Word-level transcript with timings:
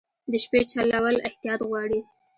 د 0.31 0.33
شپې 0.43 0.61
چلول 0.71 1.15
احتیاط 1.27 1.61
غواړي. 1.69 1.99